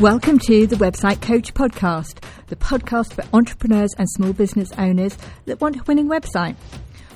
[0.00, 5.62] Welcome to the Website Coach Podcast, the podcast for entrepreneurs and small business owners that
[5.62, 6.54] want a winning website,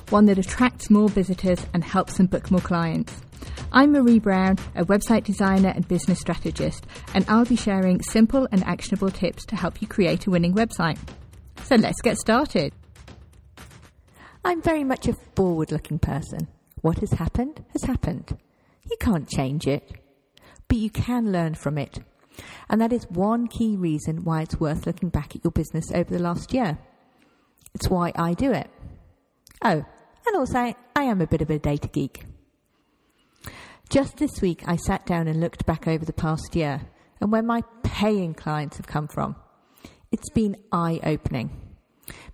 [0.09, 3.21] one that attracts more visitors and helps them book more clients.
[3.71, 8.63] I'm Marie Brown, a website designer and business strategist, and I'll be sharing simple and
[8.63, 10.97] actionable tips to help you create a winning website.
[11.61, 12.73] So let's get started.
[14.43, 16.47] I'm very much a forward looking person.
[16.81, 18.35] What has happened has happened.
[18.89, 19.87] You can't change it,
[20.67, 21.99] but you can learn from it.
[22.69, 26.11] And that is one key reason why it's worth looking back at your business over
[26.11, 26.77] the last year.
[27.73, 28.69] It's why I do it.
[29.63, 29.85] Oh,
[30.27, 32.25] and also, I am a bit of a data geek.
[33.89, 36.81] Just this week, I sat down and looked back over the past year
[37.19, 39.35] and where my paying clients have come from.
[40.11, 41.51] It's been eye opening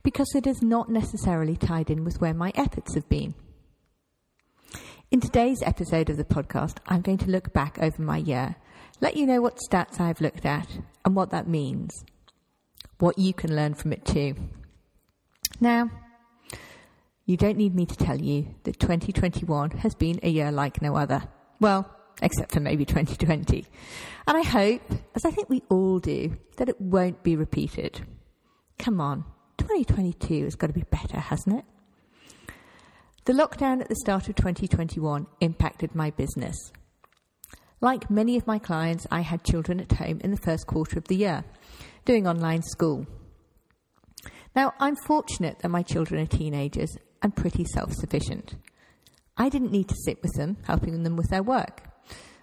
[0.03, 3.35] because it is not necessarily tied in with where my efforts have been.
[5.09, 8.55] In today's episode of the podcast, I'm going to look back over my year,
[8.99, 10.67] let you know what stats I've looked at
[11.05, 12.03] and what that means,
[12.99, 14.35] what you can learn from it too.
[15.59, 15.89] Now,
[17.25, 20.95] you don't need me to tell you that 2021 has been a year like no
[20.95, 21.23] other.
[21.59, 21.89] Well,
[22.21, 23.65] except for maybe 2020.
[24.27, 24.81] And I hope,
[25.15, 28.01] as I think we all do, that it won't be repeated.
[28.79, 29.25] Come on,
[29.57, 31.65] 2022 has got to be better, hasn't it?
[33.25, 36.71] The lockdown at the start of 2021 impacted my business.
[37.79, 41.07] Like many of my clients, I had children at home in the first quarter of
[41.07, 41.43] the year,
[42.05, 43.05] doing online school.
[44.55, 48.55] Now, I'm fortunate that my children are teenagers and pretty self sufficient.
[49.37, 51.83] I didn't need to sit with them, helping them with their work.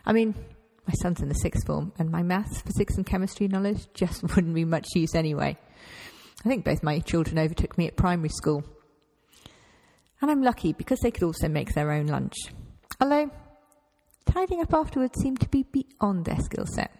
[0.07, 0.35] I mean,
[0.87, 4.55] my son's in the sixth form, and my maths, physics, and chemistry knowledge just wouldn't
[4.55, 5.59] be much use anyway.
[6.45, 8.63] I think both my children overtook me at primary school.
[10.21, 12.35] And I'm lucky because they could also make their own lunch.
[13.01, 13.31] Although,
[14.27, 16.91] tidying up afterwards seemed to be beyond their skill set.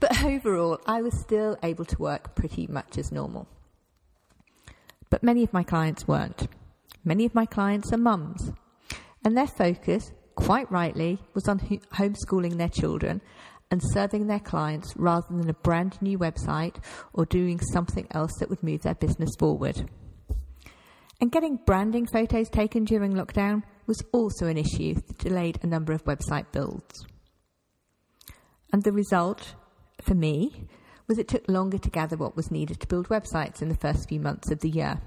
[0.00, 3.48] But overall, I was still able to work pretty much as normal.
[5.10, 6.48] But many of my clients weren't.
[7.04, 8.52] Many of my clients are mums,
[9.22, 13.20] and their focus, quite rightly, was on homeschooling their children
[13.70, 16.76] and serving their clients rather than a brand new website
[17.12, 19.88] or doing something else that would move their business forward.
[21.20, 25.92] And getting branding photos taken during lockdown was also an issue that delayed a number
[25.92, 27.06] of website builds.
[28.72, 29.54] And the result,
[30.02, 30.66] for me,
[31.06, 34.08] was it took longer to gather what was needed to build websites in the first
[34.08, 35.00] few months of the year.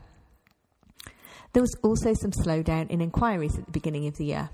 [1.54, 4.50] There was also some slowdown in inquiries at the beginning of the year.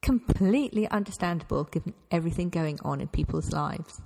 [0.00, 4.00] Completely understandable given everything going on in people's lives.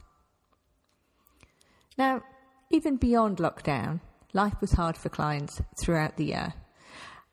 [1.97, 2.23] Now,
[2.71, 4.01] even beyond lockdown,
[4.33, 6.55] life was hard for clients throughout the year.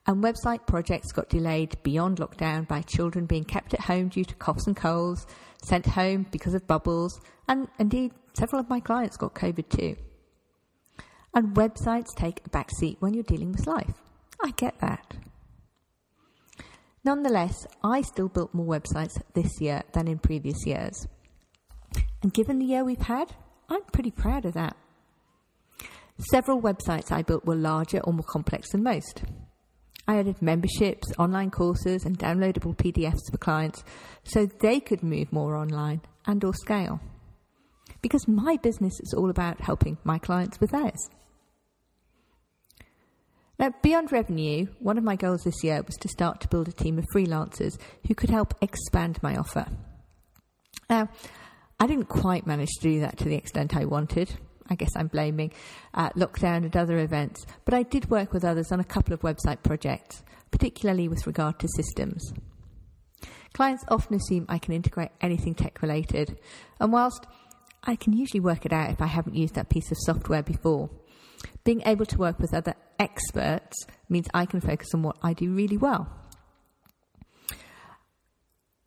[0.07, 4.35] And website projects got delayed beyond lockdown by children being kept at home due to
[4.35, 5.25] coughs and colds,
[5.63, 9.95] sent home because of bubbles, and indeed, several of my clients got COVID too.
[11.33, 13.95] And websites take a backseat when you're dealing with life.
[14.43, 15.15] I get that.
[17.03, 21.07] Nonetheless, I still built more websites this year than in previous years.
[22.21, 23.33] And given the year we've had,
[23.69, 24.75] I'm pretty proud of that.
[26.31, 29.23] Several websites I built were larger or more complex than most.
[30.07, 33.83] I added memberships, online courses, and downloadable PDFs for clients
[34.23, 36.99] so they could move more online and or scale.
[38.01, 41.09] Because my business is all about helping my clients with theirs.
[43.57, 46.73] Now, beyond revenue, one of my goals this year was to start to build a
[46.73, 49.65] team of freelancers who could help expand my offer.
[50.89, 51.09] Now,
[51.79, 54.35] I didn't quite manage to do that to the extent I wanted.
[54.69, 55.51] I guess I'm blaming
[55.93, 59.21] uh, lockdown and other events, but I did work with others on a couple of
[59.21, 62.33] website projects, particularly with regard to systems.
[63.53, 66.39] Clients often assume I can integrate anything tech related,
[66.79, 67.25] and whilst
[67.83, 70.89] I can usually work it out if I haven't used that piece of software before,
[71.63, 75.53] being able to work with other experts means I can focus on what I do
[75.53, 76.09] really well.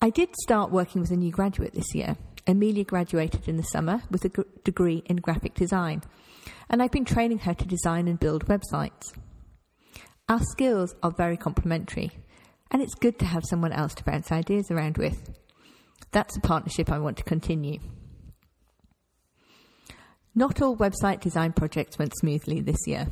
[0.01, 2.17] I did start working with a new graduate this year
[2.49, 6.03] Amelia graduated in the summer with a g- degree in graphic design,
[6.71, 9.13] and I've been training her to design and build websites.
[10.31, 12.11] Our skills are very complementary,
[12.71, 15.31] and it's good to have someone else to bounce ideas around with.
[16.11, 17.81] That's a partnership I want to continue.
[20.35, 23.09] Not all website design projects went smoothly this year.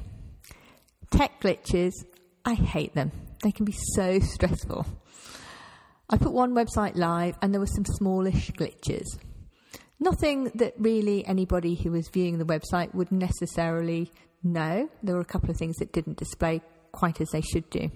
[1.10, 1.92] Tech glitches,
[2.44, 3.12] I hate them.
[3.42, 4.86] They can be so stressful.
[6.08, 9.06] I put one website live and there were some smallish glitches.
[9.98, 14.10] Nothing that really anybody who was viewing the website would necessarily
[14.43, 14.88] know.
[15.02, 16.60] There were a couple of things that didn't display
[16.93, 17.90] quite as they should do.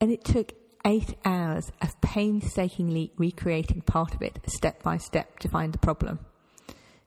[0.00, 0.52] And it took
[0.84, 6.18] eight hours of painstakingly recreating part of it step by step to find the problem.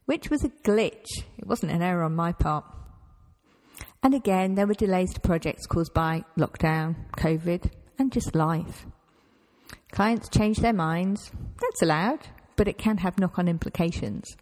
[0.06, 1.24] which was a glitch.
[1.38, 2.64] It wasn't an error on my part.
[4.04, 8.86] And again, there were delays to projects caused by lockdown, COVID, and just life.
[9.92, 11.32] Clients change their minds.
[11.60, 12.20] That's allowed,
[12.56, 14.36] but it can have knock on implications.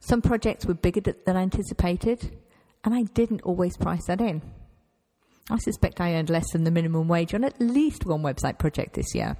[0.00, 2.36] Some projects were bigger than anticipated,
[2.84, 4.42] and I didn't always price that in.
[5.50, 8.94] I suspect I earned less than the minimum wage on at least one website project
[8.94, 9.36] this year.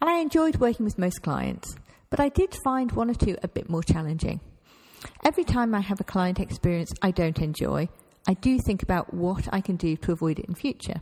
[0.00, 1.76] And I enjoyed working with most clients,
[2.10, 4.40] but I did find one or two a bit more challenging.
[5.24, 7.88] Every time I have a client experience I don't enjoy,
[8.26, 11.00] I do think about what I can do to avoid it in future.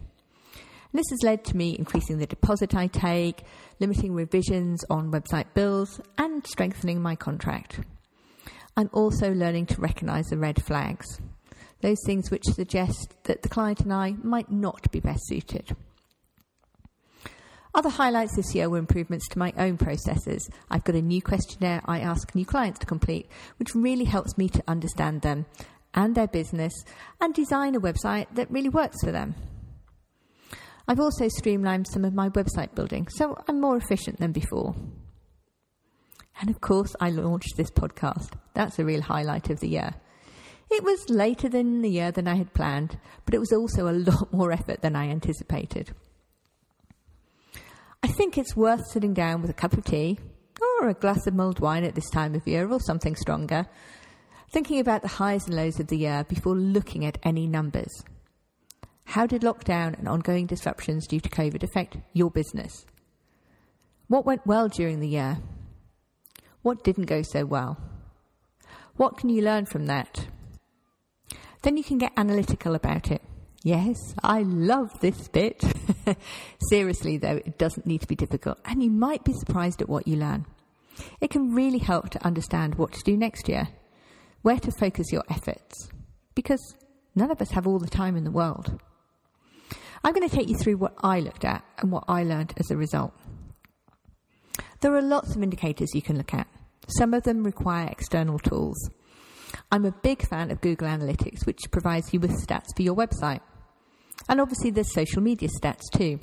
[0.95, 3.43] This has led to me increasing the deposit I take,
[3.81, 7.81] limiting revisions on website bills, and strengthening my contract.
[8.77, 11.21] I'm also learning to recognise the red flags,
[11.81, 15.75] those things which suggest that the client and I might not be best suited.
[17.75, 20.49] Other highlights this year were improvements to my own processes.
[20.71, 24.49] I've got a new questionnaire I ask new clients to complete, which really helps me
[24.51, 25.47] to understand them
[25.93, 26.73] and their business
[27.21, 29.35] and design a website that really works for them.
[30.87, 34.75] I've also streamlined some of my website building, so I'm more efficient than before.
[36.41, 38.33] And of course, I launched this podcast.
[38.55, 39.95] That's a real highlight of the year.
[40.71, 43.93] It was later than the year than I had planned, but it was also a
[44.11, 45.93] lot more effort than I anticipated.
[48.03, 50.19] I think it's worth sitting down with a cup of tea
[50.81, 53.67] or a glass of mulled wine at this time of year or something stronger,
[54.51, 58.05] thinking about the highs and lows of the year before looking at any numbers.
[59.05, 62.85] How did lockdown and ongoing disruptions due to COVID affect your business?
[64.09, 65.39] What went well during the year?
[66.63, 67.79] What didn't go so well?
[68.97, 70.27] What can you learn from that?
[71.63, 73.23] Then you can get analytical about it.
[73.63, 75.65] Yes, I love this bit.
[76.69, 80.07] Seriously, though, it doesn't need to be difficult, and you might be surprised at what
[80.07, 80.45] you learn.
[81.21, 83.69] It can really help to understand what to do next year,
[84.43, 85.89] where to focus your efforts,
[86.35, 86.77] because
[87.15, 88.79] none of us have all the time in the world.
[90.05, 92.71] I'm going to take you through what I looked at and what I learned as
[92.71, 93.15] a result.
[94.83, 96.47] There are lots of indicators you can look at.
[96.89, 98.91] Some of them require external tools.
[99.73, 103.41] I'm a big fan of Google Analytics, which provides you with stats for your website.
[104.29, 106.21] And obviously, there's social media stats too.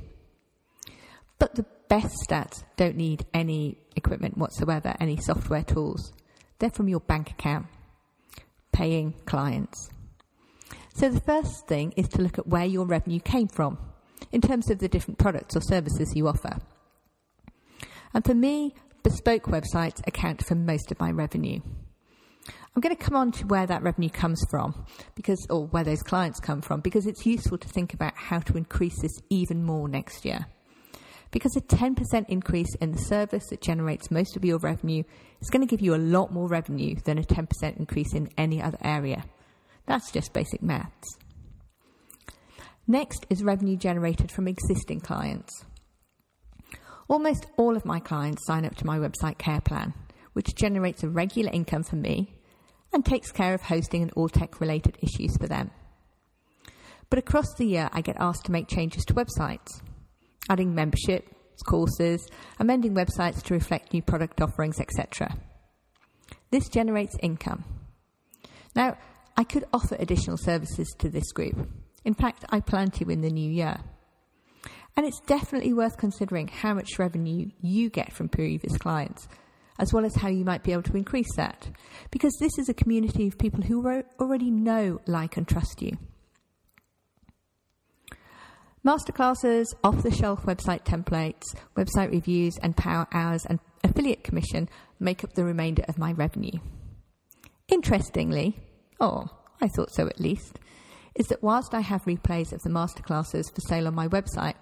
[1.39, 6.13] But the best stats don't need any equipment whatsoever, any software tools.
[6.59, 7.65] They're from your bank account,
[8.71, 9.89] paying clients.
[10.93, 13.77] So the first thing is to look at where your revenue came from
[14.31, 16.59] in terms of the different products or services you offer.
[18.13, 21.61] And for me, bespoke websites account for most of my revenue.
[22.73, 24.85] I'm going to come on to where that revenue comes from
[25.15, 28.57] because, or where those clients come from, because it's useful to think about how to
[28.57, 30.45] increase this even more next year.
[31.31, 35.03] Because a 10% increase in the service that generates most of your revenue
[35.41, 38.61] is going to give you a lot more revenue than a 10% increase in any
[38.61, 39.23] other area.
[39.85, 41.17] That's just basic maths.
[42.87, 45.65] Next is revenue generated from existing clients.
[47.07, 49.93] Almost all of my clients sign up to my website care plan,
[50.33, 52.33] which generates a regular income for me
[52.93, 55.71] and takes care of hosting and all tech related issues for them.
[57.09, 59.81] But across the year, I get asked to make changes to websites,
[60.49, 61.27] adding membership,
[61.63, 62.27] courses,
[62.59, 65.37] amending websites to reflect new product offerings, etc.
[66.49, 67.63] This generates income.
[68.75, 68.97] Now,
[69.37, 71.69] I could offer additional services to this group.
[72.03, 73.77] In fact, I plan to in the new year.
[74.97, 79.27] And it's definitely worth considering how much revenue you get from previous clients
[79.81, 81.69] as well as how you might be able to increase that.
[82.11, 83.85] Because this is a community of people who
[84.19, 85.97] already know, like, and trust you.
[88.85, 91.43] Masterclasses, off the shelf website templates,
[91.75, 94.69] website reviews, and power hours and affiliate commission
[94.99, 96.59] make up the remainder of my revenue.
[97.67, 98.59] Interestingly,
[99.01, 99.29] or
[99.59, 100.59] I thought so at least,
[101.15, 104.53] is that whilst I have replays of the masterclasses for sale on my website,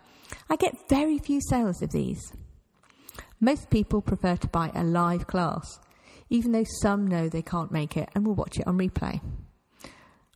[0.49, 2.33] I get very few sales of these.
[3.39, 5.79] Most people prefer to buy a live class,
[6.29, 9.21] even though some know they can't make it and will watch it on replay.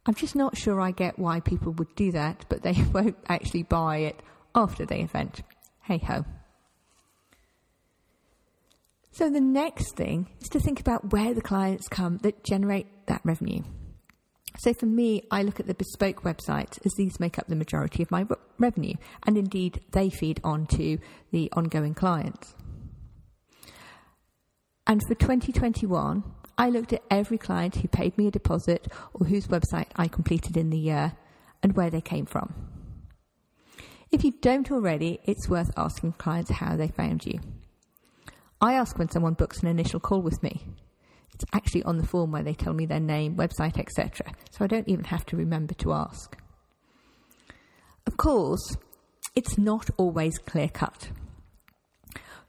[0.05, 3.63] I'm just not sure I get why people would do that, but they won't actually
[3.63, 4.22] buy it
[4.53, 5.41] after the event.
[5.81, 6.25] Hey ho.
[9.12, 13.22] So the next thing is to think about where the clients come that generate that
[13.24, 13.62] revenue.
[14.60, 18.03] So for me, I look at the bespoke websites as these make up the majority
[18.03, 18.25] of my
[18.60, 18.95] revenue,
[19.25, 21.00] and indeed they feed on to
[21.31, 22.55] the ongoing clients.
[24.86, 26.24] And for 2021,
[26.57, 30.55] I looked at every client who paid me a deposit or whose website I completed
[30.55, 31.13] in the year
[31.63, 32.53] and where they came from.
[34.12, 37.39] If you don't already, it's worth asking clients how they found you.
[38.62, 40.62] I ask when someone books an initial call with me.
[41.34, 44.34] It's actually on the form where they tell me their name, website, etc.
[44.52, 46.38] So I don't even have to remember to ask.
[48.06, 48.78] Of course,
[49.36, 51.10] it's not always clear cut.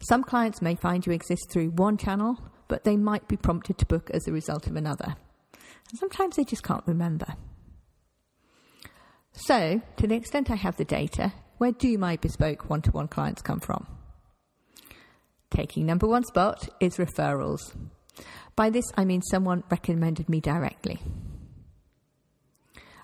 [0.01, 2.39] Some clients may find you exist through one channel,
[2.69, 5.17] but they might be prompted to book as a result of another.
[5.91, 7.37] And sometimes they just can't remember.
[9.33, 13.09] So, to the extent I have the data, where do my bespoke one to one
[13.09, 13.87] clients come from?
[15.51, 17.75] Taking number one spot is referrals.
[18.57, 21.01] By this, I mean someone recommended me directly.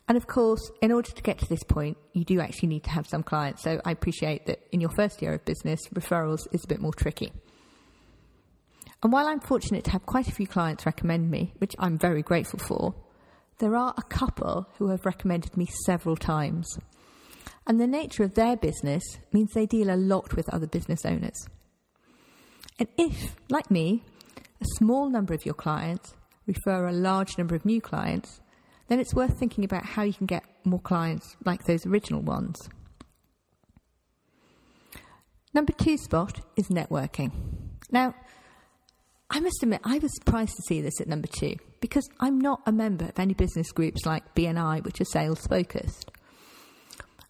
[0.08, 2.90] And of course, in order to get to this point, you do actually need to
[2.90, 3.62] have some clients.
[3.62, 6.92] So I appreciate that in your first year of business, referrals is a bit more
[6.92, 7.32] tricky.
[9.02, 12.22] And while I'm fortunate to have quite a few clients recommend me, which I'm very
[12.22, 12.94] grateful for,
[13.58, 16.78] there are a couple who have recommended me several times.
[17.66, 21.46] And the nature of their business means they deal a lot with other business owners.
[22.80, 24.02] And if, like me,
[24.60, 26.14] a small number of your clients
[26.46, 28.40] refer a large number of new clients,
[28.88, 32.68] then it's worth thinking about how you can get more clients like those original ones.
[35.54, 37.32] Number two spot is networking.
[37.90, 38.14] Now,
[39.30, 42.62] I must admit, I was surprised to see this at number two because I'm not
[42.66, 46.10] a member of any business groups like BNI, which are sales focused.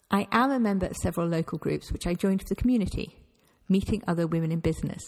[0.09, 3.15] I am a member of several local groups which I joined for the community,
[3.69, 5.01] meeting other women in business,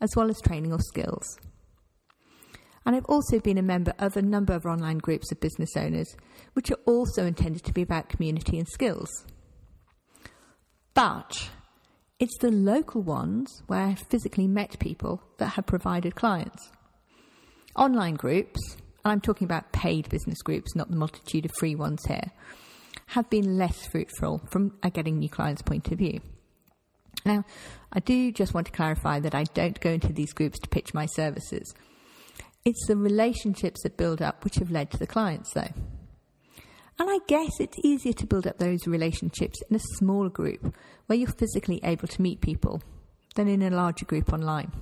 [0.00, 1.38] as well as training or skills.
[2.86, 6.16] And I've also been a member of a number of online groups of business owners,
[6.52, 9.10] which are also intended to be about community and skills.
[10.94, 11.50] But
[12.20, 16.70] it's the local ones where I physically met people that have provided clients.
[17.74, 18.60] Online groups,
[19.04, 22.30] and I'm talking about paid business groups, not the multitude of free ones here,
[23.08, 26.20] have been less fruitful from a getting new clients point of view.
[27.24, 27.44] Now,
[27.92, 30.94] I do just want to clarify that I don't go into these groups to pitch
[30.94, 31.74] my services.
[32.66, 35.70] It's the relationships that build up which have led to the clients, though.
[36.98, 40.74] And I guess it's easier to build up those relationships in a small group
[41.06, 42.82] where you're physically able to meet people
[43.36, 44.72] than in a larger group online.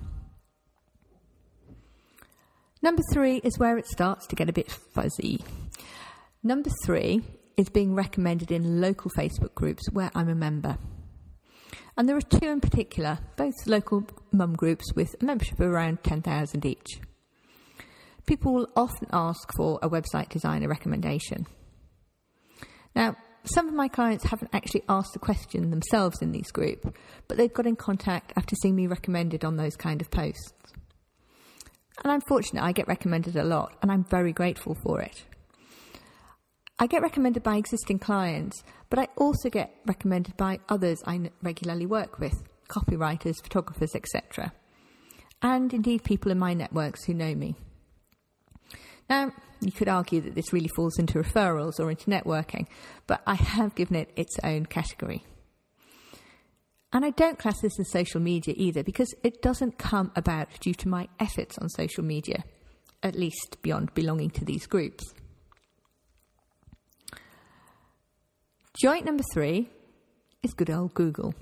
[2.81, 5.45] Number three is where it starts to get a bit fuzzy.
[6.43, 7.21] Number three
[7.59, 10.79] is being recommended in local Facebook groups where I'm a member.
[11.99, 16.03] And there are two in particular, both local mum groups with a membership of around
[16.03, 17.00] 10,000 each.
[18.26, 21.47] People will often ask for a website designer recommendation.
[22.95, 26.88] Now, some of my clients haven't actually asked the question themselves in these groups,
[27.28, 30.52] but they've got in contact after seeing me recommended on those kind of posts.
[32.02, 35.25] And I'm fortunate I get recommended a lot, and I'm very grateful for it.
[36.78, 41.87] I get recommended by existing clients, but I also get recommended by others I regularly
[41.87, 44.52] work with, copywriters, photographers, etc.
[45.43, 47.54] And indeed people in my networks who know me.
[49.08, 52.66] Now, you could argue that this really falls into referrals or into networking,
[53.06, 55.25] but I have given it its own category.
[56.92, 60.75] And I don't class this as social media either because it doesn't come about due
[60.75, 62.44] to my efforts on social media,
[63.02, 65.12] at least beyond belonging to these groups.
[68.80, 69.68] Joint number three
[70.42, 71.34] is good old Google.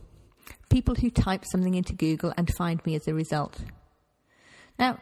[0.71, 3.63] People who type something into Google and find me as a result.
[4.79, 4.99] Now,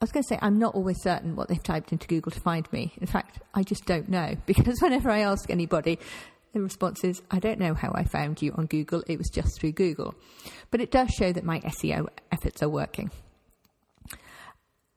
[0.00, 2.40] I was going to say, I'm not always certain what they've typed into Google to
[2.40, 2.92] find me.
[3.00, 5.98] In fact, I just don't know because whenever I ask anybody,
[6.52, 9.60] the response is, I don't know how I found you on Google, it was just
[9.60, 10.14] through Google.
[10.70, 13.10] But it does show that my SEO efforts are working.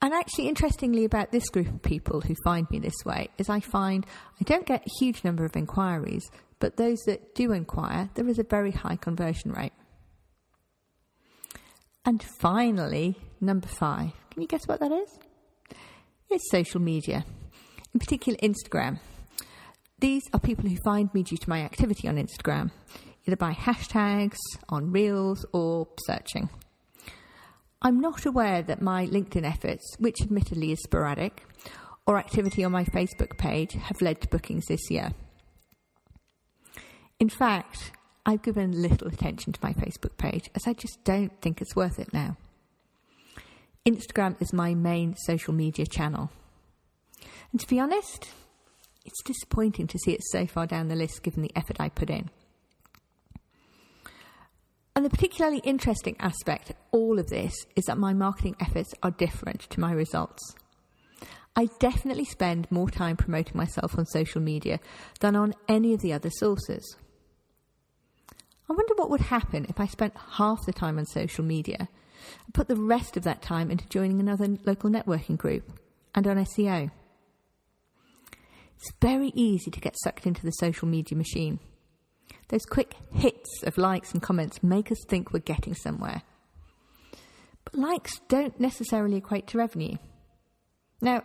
[0.01, 3.59] And actually, interestingly, about this group of people who find me this way, is I
[3.59, 4.05] find
[4.39, 8.37] I don't get a huge number of inquiries, but those that do inquire, there is
[8.37, 9.73] a very high conversion rate.
[12.05, 14.13] And finally, number five.
[14.37, 15.17] Can you guess what that is?
[16.29, 17.25] It's social media,
[17.91, 18.99] in particular Instagram.
[19.97, 22.69] These are people who find me due to my activity on Instagram,
[23.25, 24.37] either by hashtags,
[24.69, 26.51] on reels, or searching.
[27.81, 31.43] I'm not aware that my LinkedIn efforts, which admittedly is sporadic,
[32.05, 35.13] or activity on my Facebook page have led to bookings this year.
[37.19, 37.91] In fact,
[38.23, 41.97] I've given little attention to my Facebook page as I just don't think it's worth
[41.97, 42.37] it now.
[43.87, 46.29] Instagram is my main social media channel.
[47.51, 48.29] And to be honest,
[49.05, 52.09] it's disappointing to see it so far down the list given the effort I put
[52.09, 52.29] in.
[54.93, 59.11] And the particularly interesting aspect of all of this is that my marketing efforts are
[59.11, 60.55] different to my results.
[61.55, 64.81] I definitely spend more time promoting myself on social media
[65.21, 66.97] than on any of the other sources.
[68.69, 71.87] I wonder what would happen if I spent half the time on social media,
[72.45, 75.71] and put the rest of that time into joining another local networking group
[76.15, 76.91] and on SEO.
[78.77, 81.59] It's very easy to get sucked into the social media machine.
[82.49, 86.21] Those quick hits of likes and comments make us think we're getting somewhere.
[87.63, 89.97] But likes don't necessarily equate to revenue.
[91.01, 91.23] Now,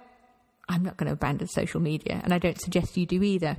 [0.68, 3.56] I'm not going to abandon social media, and I don't suggest you do either,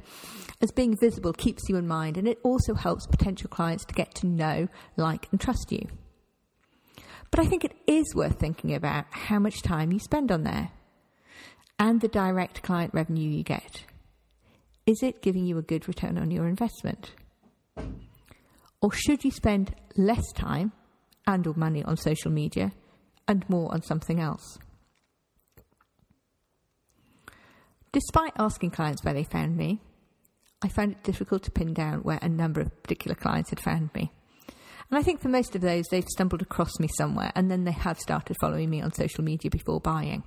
[0.61, 4.15] as being visible keeps you in mind and it also helps potential clients to get
[4.15, 5.87] to know, like, and trust you.
[7.33, 10.69] But I think it is worth thinking about how much time you spend on there
[11.79, 13.85] and the direct client revenue you get.
[14.85, 17.15] Is it giving you a good return on your investment?
[18.83, 20.73] Or should you spend less time
[21.25, 22.71] and or money on social media
[23.27, 24.59] and more on something else?
[27.91, 29.81] Despite asking clients where they found me,
[30.61, 33.89] I found it difficult to pin down where a number of particular clients had found
[33.95, 34.11] me.
[34.93, 37.71] And I think for most of those, they've stumbled across me somewhere and then they
[37.71, 40.21] have started following me on social media before buying.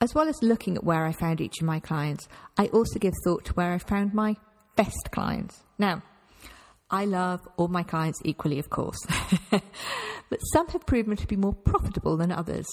[0.00, 3.12] As well as looking at where I found each of my clients, I also give
[3.22, 4.36] thought to where I found my
[4.74, 5.64] best clients.
[5.78, 6.02] Now,
[6.90, 9.06] I love all my clients equally, of course,
[9.50, 12.66] but some have proven to be more profitable than others,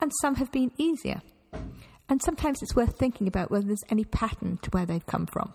[0.00, 1.22] and some have been easier.
[2.08, 5.52] And sometimes it's worth thinking about whether there's any pattern to where they've come from.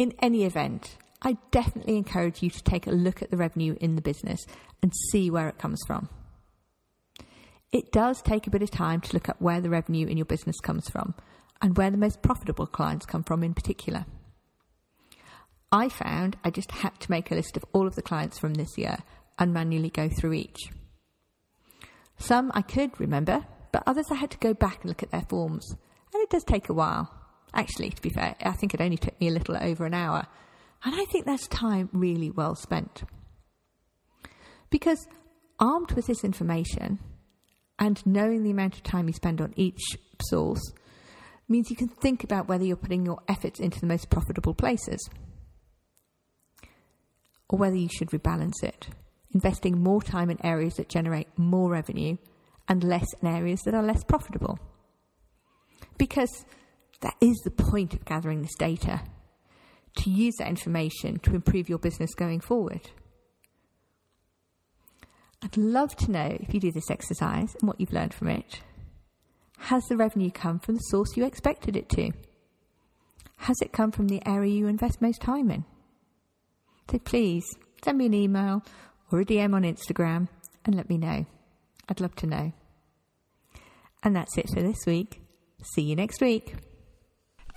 [0.00, 3.96] In any event, I definitely encourage you to take a look at the revenue in
[3.96, 4.46] the business
[4.82, 6.08] and see where it comes from.
[7.70, 10.24] It does take a bit of time to look at where the revenue in your
[10.24, 11.12] business comes from
[11.60, 14.06] and where the most profitable clients come from in particular.
[15.70, 18.54] I found I just had to make a list of all of the clients from
[18.54, 19.00] this year
[19.38, 20.70] and manually go through each.
[22.16, 25.26] Some I could remember, but others I had to go back and look at their
[25.28, 25.70] forms,
[26.14, 27.19] and it does take a while.
[27.52, 30.26] Actually, to be fair, I think it only took me a little over an hour,
[30.84, 33.02] and I think that's time really well spent.
[34.70, 35.08] Because
[35.58, 37.00] armed with this information,
[37.78, 40.72] and knowing the amount of time you spend on each source
[41.48, 45.00] means you can think about whether you're putting your efforts into the most profitable places
[47.48, 48.86] or whether you should rebalance it,
[49.34, 52.16] investing more time in areas that generate more revenue
[52.68, 54.58] and less in areas that are less profitable.
[55.98, 56.44] Because
[57.00, 59.02] that is the point of gathering this data
[59.96, 62.90] to use that information to improve your business going forward.
[65.42, 68.60] I'd love to know if you do this exercise and what you've learned from it.
[69.58, 72.12] Has the revenue come from the source you expected it to?
[73.36, 75.64] Has it come from the area you invest most time in?
[76.90, 77.44] So please
[77.82, 78.62] send me an email
[79.10, 80.28] or a DM on Instagram
[80.64, 81.24] and let me know.
[81.88, 82.52] I'd love to know.
[84.02, 85.22] And that's it for this week.
[85.74, 86.54] See you next week.